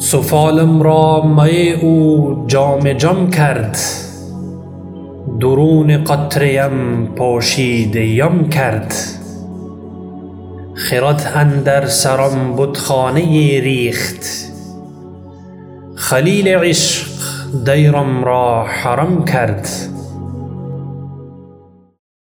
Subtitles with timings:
[0.00, 3.78] سفالم را می او جام جم کرد.
[5.40, 7.06] درون قطره ام
[7.96, 8.94] یم کرد.
[10.74, 13.20] خرد اندر سرم بتخانه
[13.60, 14.26] ریخت.
[15.94, 17.06] خلیل عشق
[17.64, 19.68] دیرم را حرم کرد.